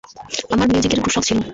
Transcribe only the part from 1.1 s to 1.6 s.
শখ ছিল।